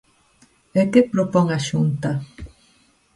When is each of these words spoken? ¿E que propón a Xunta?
¿E 0.81 0.83
que 0.91 1.01
propón 1.13 1.45
a 1.57 1.59
Xunta? 1.67 2.11